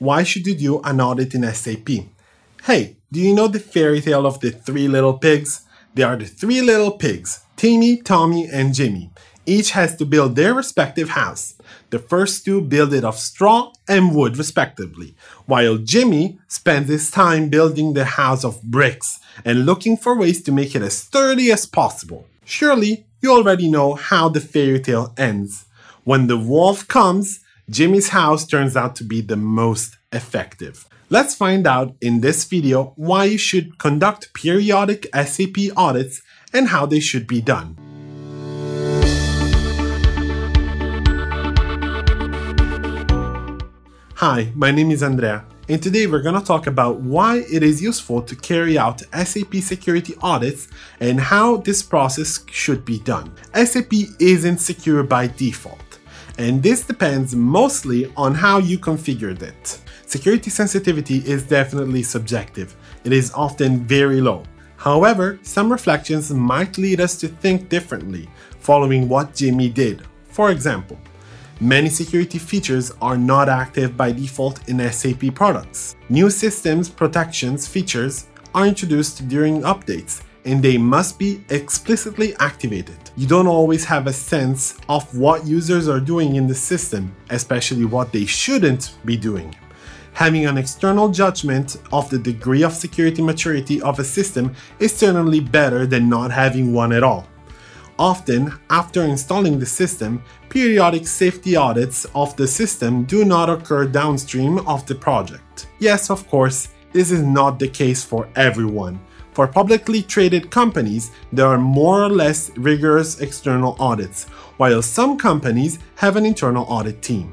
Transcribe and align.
Why 0.00 0.22
should 0.22 0.46
you 0.46 0.54
do 0.54 0.80
an 0.80 0.98
audit 0.98 1.34
in 1.34 1.42
SAP? 1.52 2.06
Hey, 2.64 2.96
do 3.12 3.20
you 3.20 3.34
know 3.34 3.48
the 3.48 3.60
fairy 3.60 4.00
tale 4.00 4.24
of 4.24 4.40
the 4.40 4.50
three 4.50 4.88
little 4.88 5.12
pigs? 5.18 5.66
They 5.92 6.02
are 6.02 6.16
the 6.16 6.24
three 6.24 6.62
little 6.62 6.92
pigs 6.92 7.44
Timmy, 7.54 7.98
Tommy, 7.98 8.48
and 8.50 8.72
Jimmy. 8.72 9.10
Each 9.44 9.72
has 9.72 9.94
to 9.96 10.06
build 10.06 10.36
their 10.36 10.54
respective 10.54 11.10
house. 11.10 11.54
The 11.90 11.98
first 11.98 12.46
two 12.46 12.62
build 12.62 12.94
it 12.94 13.04
of 13.04 13.18
straw 13.18 13.72
and 13.86 14.14
wood, 14.14 14.38
respectively, 14.38 15.14
while 15.44 15.76
Jimmy 15.76 16.38
spends 16.48 16.88
his 16.88 17.10
time 17.10 17.50
building 17.50 17.92
the 17.92 18.06
house 18.06 18.42
of 18.42 18.62
bricks 18.62 19.20
and 19.44 19.66
looking 19.66 19.98
for 19.98 20.16
ways 20.16 20.42
to 20.44 20.52
make 20.52 20.74
it 20.74 20.80
as 20.80 20.96
sturdy 20.96 21.52
as 21.52 21.66
possible. 21.66 22.26
Surely, 22.46 23.04
you 23.20 23.32
already 23.32 23.70
know 23.70 23.96
how 23.96 24.30
the 24.30 24.40
fairy 24.40 24.80
tale 24.80 25.12
ends. 25.18 25.66
When 26.04 26.26
the 26.26 26.38
wolf 26.38 26.88
comes, 26.88 27.40
Jimmy's 27.70 28.08
house 28.08 28.44
turns 28.48 28.76
out 28.76 28.96
to 28.96 29.04
be 29.04 29.20
the 29.20 29.36
most 29.36 29.96
effective. 30.10 30.88
Let's 31.08 31.36
find 31.36 31.68
out 31.68 31.94
in 32.00 32.20
this 32.20 32.42
video 32.42 32.94
why 32.96 33.26
you 33.26 33.38
should 33.38 33.78
conduct 33.78 34.34
periodic 34.34 35.06
SAP 35.14 35.70
audits 35.76 36.20
and 36.52 36.66
how 36.66 36.84
they 36.84 36.98
should 36.98 37.28
be 37.28 37.40
done. 37.40 37.76
Hi, 44.16 44.50
my 44.56 44.72
name 44.72 44.90
is 44.90 45.04
Andrea, 45.04 45.44
and 45.68 45.80
today 45.80 46.08
we're 46.08 46.22
going 46.22 46.40
to 46.40 46.44
talk 46.44 46.66
about 46.66 47.00
why 47.00 47.44
it 47.52 47.62
is 47.62 47.80
useful 47.80 48.20
to 48.22 48.34
carry 48.34 48.76
out 48.76 49.02
SAP 49.14 49.54
security 49.60 50.14
audits 50.22 50.66
and 50.98 51.20
how 51.20 51.58
this 51.58 51.84
process 51.84 52.44
should 52.50 52.84
be 52.84 52.98
done. 52.98 53.32
SAP 53.54 53.92
isn't 54.18 54.58
secure 54.58 55.04
by 55.04 55.28
default, 55.28 55.89
and 56.40 56.62
this 56.62 56.82
depends 56.84 57.36
mostly 57.36 58.10
on 58.16 58.34
how 58.34 58.58
you 58.58 58.78
configured 58.78 59.42
it. 59.42 59.78
Security 60.06 60.48
sensitivity 60.48 61.18
is 61.18 61.42
definitely 61.42 62.02
subjective, 62.02 62.74
it 63.04 63.12
is 63.12 63.30
often 63.34 63.80
very 63.80 64.20
low. 64.22 64.42
However, 64.76 65.38
some 65.42 65.70
reflections 65.70 66.32
might 66.32 66.78
lead 66.78 67.00
us 67.00 67.16
to 67.20 67.28
think 67.28 67.68
differently 67.68 68.26
following 68.58 69.06
what 69.06 69.34
Jimmy 69.34 69.68
did. 69.68 70.02
For 70.24 70.50
example, 70.50 70.98
Many 71.62 71.90
security 71.90 72.38
features 72.38 72.90
are 73.02 73.18
not 73.18 73.50
active 73.50 73.94
by 73.94 74.12
default 74.12 74.66
in 74.66 74.78
SAP 74.90 75.34
products. 75.34 75.94
New 76.08 76.30
systems 76.30 76.88
protections 76.88 77.68
features 77.68 78.28
are 78.54 78.66
introduced 78.66 79.28
during 79.28 79.60
updates 79.60 80.22
and 80.44 80.62
they 80.62 80.78
must 80.78 81.18
be 81.18 81.44
explicitly 81.50 82.34
activated. 82.38 82.98
You 83.16 83.26
don't 83.26 83.46
always 83.46 83.84
have 83.84 84.06
a 84.06 84.12
sense 84.12 84.78
of 84.88 85.16
what 85.16 85.46
users 85.46 85.88
are 85.88 86.00
doing 86.00 86.36
in 86.36 86.46
the 86.46 86.54
system, 86.54 87.14
especially 87.30 87.84
what 87.84 88.12
they 88.12 88.24
shouldn't 88.24 88.94
be 89.04 89.16
doing. 89.16 89.54
Having 90.12 90.46
an 90.46 90.58
external 90.58 91.08
judgment 91.08 91.76
of 91.92 92.10
the 92.10 92.18
degree 92.18 92.62
of 92.62 92.72
security 92.72 93.22
maturity 93.22 93.80
of 93.82 93.98
a 93.98 94.04
system 94.04 94.54
is 94.78 94.94
certainly 94.94 95.40
better 95.40 95.86
than 95.86 96.08
not 96.08 96.30
having 96.30 96.72
one 96.72 96.92
at 96.92 97.02
all. 97.02 97.26
Often, 97.98 98.54
after 98.70 99.02
installing 99.02 99.58
the 99.58 99.66
system, 99.66 100.22
periodic 100.48 101.06
safety 101.06 101.54
audits 101.54 102.06
of 102.14 102.34
the 102.36 102.48
system 102.48 103.04
do 103.04 103.24
not 103.26 103.50
occur 103.50 103.86
downstream 103.86 104.58
of 104.66 104.86
the 104.86 104.94
project. 104.94 105.68
Yes, 105.78 106.10
of 106.10 106.26
course, 106.28 106.68
this 106.92 107.10
is 107.10 107.22
not 107.22 107.58
the 107.58 107.68
case 107.68 108.02
for 108.02 108.28
everyone. 108.36 108.98
For 109.32 109.46
publicly 109.46 110.02
traded 110.02 110.50
companies, 110.50 111.12
there 111.32 111.46
are 111.46 111.58
more 111.58 112.02
or 112.02 112.08
less 112.08 112.50
rigorous 112.56 113.20
external 113.20 113.76
audits, 113.78 114.24
while 114.56 114.82
some 114.82 115.16
companies 115.16 115.78
have 115.96 116.16
an 116.16 116.26
internal 116.26 116.66
audit 116.68 117.00
team. 117.00 117.30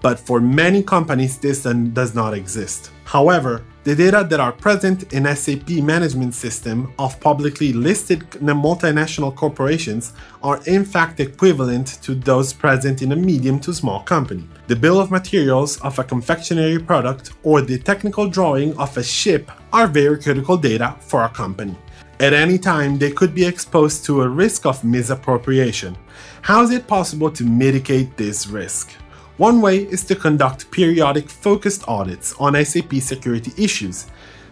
But 0.00 0.18
for 0.18 0.40
many 0.40 0.82
companies, 0.82 1.38
this 1.38 1.66
uh, 1.66 1.72
does 1.72 2.14
not 2.14 2.34
exist. 2.34 2.90
However, 3.04 3.64
the 3.84 3.96
data 3.96 4.26
that 4.28 4.38
are 4.38 4.52
present 4.52 5.14
in 5.14 5.24
SAP 5.34 5.70
management 5.82 6.34
system 6.34 6.92
of 6.98 7.18
publicly 7.20 7.72
listed 7.72 8.20
multinational 8.42 9.34
corporations 9.34 10.12
are 10.42 10.60
in 10.66 10.84
fact 10.84 11.18
equivalent 11.20 12.02
to 12.02 12.14
those 12.14 12.52
present 12.52 13.00
in 13.00 13.12
a 13.12 13.16
medium 13.16 13.58
to 13.60 13.72
small 13.72 14.00
company. 14.00 14.46
The 14.66 14.76
bill 14.76 15.00
of 15.00 15.10
materials 15.10 15.80
of 15.80 15.98
a 15.98 16.04
confectionery 16.04 16.78
product 16.78 17.32
or 17.42 17.62
the 17.62 17.78
technical 17.78 18.28
drawing 18.28 18.76
of 18.76 18.94
a 18.98 19.02
ship 19.02 19.50
are 19.72 19.86
very 19.86 20.20
critical 20.20 20.58
data 20.58 20.94
for 21.00 21.24
a 21.24 21.30
company. 21.30 21.76
At 22.20 22.34
any 22.34 22.58
time, 22.58 22.98
they 22.98 23.12
could 23.12 23.34
be 23.34 23.46
exposed 23.46 24.04
to 24.04 24.20
a 24.20 24.28
risk 24.28 24.66
of 24.66 24.84
misappropriation. 24.84 25.96
How 26.42 26.62
is 26.62 26.72
it 26.72 26.86
possible 26.86 27.30
to 27.30 27.44
mitigate 27.44 28.16
this 28.18 28.48
risk? 28.48 28.92
One 29.38 29.60
way 29.60 29.84
is 29.84 30.02
to 30.06 30.16
conduct 30.16 30.68
periodic 30.72 31.30
focused 31.30 31.84
audits 31.86 32.34
on 32.40 32.56
SAP 32.64 32.94
security 32.94 33.52
issues. 33.56 34.06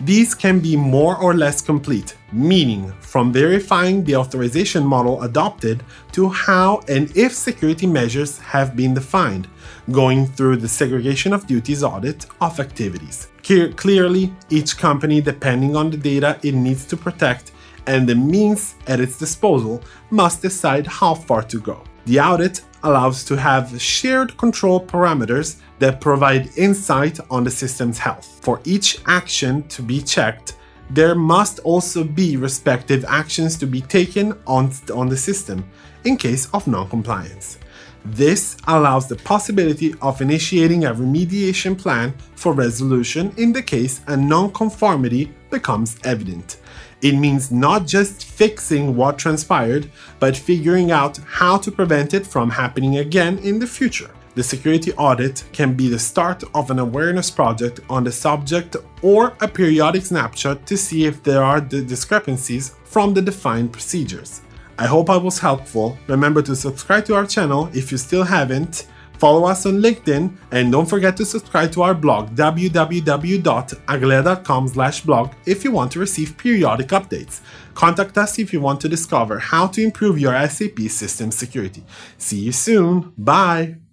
These 0.00 0.36
can 0.36 0.60
be 0.60 0.76
more 0.76 1.16
or 1.16 1.34
less 1.34 1.60
complete, 1.60 2.16
meaning 2.30 2.92
from 3.00 3.32
verifying 3.32 4.04
the 4.04 4.14
authorization 4.14 4.84
model 4.84 5.20
adopted 5.24 5.82
to 6.12 6.28
how 6.28 6.80
and 6.86 7.10
if 7.16 7.34
security 7.34 7.88
measures 7.88 8.38
have 8.38 8.76
been 8.76 8.94
defined, 8.94 9.48
going 9.90 10.28
through 10.28 10.58
the 10.58 10.68
segregation 10.68 11.32
of 11.32 11.48
duties 11.48 11.82
audit 11.82 12.26
of 12.40 12.60
activities. 12.60 13.26
Clearly, 13.42 14.32
each 14.48 14.78
company, 14.78 15.20
depending 15.20 15.74
on 15.74 15.90
the 15.90 15.96
data 15.96 16.38
it 16.44 16.54
needs 16.54 16.84
to 16.84 16.96
protect 16.96 17.50
and 17.88 18.08
the 18.08 18.14
means 18.14 18.76
at 18.86 19.00
its 19.00 19.18
disposal, 19.18 19.82
must 20.10 20.40
decide 20.40 20.86
how 20.86 21.14
far 21.14 21.42
to 21.42 21.58
go. 21.58 21.82
The 22.06 22.20
audit 22.20 22.62
allows 22.82 23.24
to 23.24 23.36
have 23.36 23.80
shared 23.80 24.36
control 24.38 24.84
parameters 24.84 25.56
that 25.78 26.00
provide 26.00 26.56
insight 26.56 27.18
on 27.30 27.44
the 27.44 27.50
system's 27.50 27.98
health. 27.98 28.38
For 28.42 28.60
each 28.64 28.98
action 29.06 29.66
to 29.68 29.82
be 29.82 30.00
checked, 30.00 30.56
there 30.90 31.14
must 31.14 31.58
also 31.60 32.02
be 32.02 32.36
respective 32.36 33.04
actions 33.06 33.56
to 33.58 33.66
be 33.66 33.82
taken 33.82 34.38
on, 34.46 34.72
on 34.94 35.08
the 35.08 35.16
system 35.16 35.68
in 36.04 36.16
case 36.16 36.48
of 36.54 36.66
non-compliance. 36.66 37.58
This 38.04 38.56
allows 38.66 39.06
the 39.06 39.16
possibility 39.16 39.94
of 40.00 40.22
initiating 40.22 40.84
a 40.84 40.94
remediation 40.94 41.76
plan 41.76 42.14
for 42.36 42.52
resolution 42.54 43.34
in 43.36 43.52
the 43.52 43.62
case 43.62 44.00
a 44.06 44.16
non-conformity 44.16 45.34
becomes 45.50 45.98
evident. 46.04 46.58
It 47.00 47.12
means 47.12 47.52
not 47.52 47.86
just 47.86 48.24
fixing 48.24 48.96
what 48.96 49.18
transpired, 49.18 49.90
but 50.18 50.36
figuring 50.36 50.90
out 50.90 51.18
how 51.18 51.56
to 51.58 51.70
prevent 51.70 52.12
it 52.12 52.26
from 52.26 52.50
happening 52.50 52.98
again 52.98 53.38
in 53.38 53.58
the 53.58 53.66
future. 53.66 54.10
The 54.34 54.42
security 54.42 54.92
audit 54.92 55.44
can 55.52 55.74
be 55.74 55.88
the 55.88 55.98
start 55.98 56.44
of 56.54 56.70
an 56.70 56.78
awareness 56.78 57.30
project 57.30 57.80
on 57.88 58.04
the 58.04 58.12
subject 58.12 58.76
or 59.02 59.34
a 59.40 59.48
periodic 59.48 60.06
snapshot 60.06 60.66
to 60.66 60.76
see 60.76 61.06
if 61.06 61.22
there 61.22 61.42
are 61.42 61.60
the 61.60 61.82
discrepancies 61.82 62.74
from 62.84 63.14
the 63.14 63.22
defined 63.22 63.72
procedures. 63.72 64.42
I 64.78 64.86
hope 64.86 65.10
I 65.10 65.16
was 65.16 65.40
helpful. 65.40 65.98
Remember 66.06 66.40
to 66.42 66.54
subscribe 66.54 67.04
to 67.06 67.16
our 67.16 67.26
channel 67.26 67.68
if 67.74 67.90
you 67.90 67.98
still 67.98 68.22
haven't 68.22 68.86
Follow 69.18 69.44
us 69.44 69.66
on 69.66 69.82
LinkedIn 69.82 70.34
and 70.52 70.72
don't 70.72 70.88
forget 70.88 71.16
to 71.16 71.24
subscribe 71.24 71.72
to 71.72 71.82
our 71.82 71.94
blog 71.94 72.36
www.aglea.com/blog 72.36 75.32
if 75.46 75.64
you 75.64 75.72
want 75.72 75.90
to 75.92 75.98
receive 75.98 76.38
periodic 76.38 76.88
updates. 76.88 77.40
Contact 77.74 78.16
us 78.18 78.38
if 78.38 78.52
you 78.52 78.60
want 78.60 78.80
to 78.80 78.88
discover 78.88 79.38
how 79.38 79.66
to 79.66 79.82
improve 79.82 80.18
your 80.18 80.34
SAP 80.48 80.88
system 80.88 81.30
security. 81.30 81.84
See 82.16 82.38
you 82.38 82.52
soon. 82.52 83.12
Bye. 83.16 83.87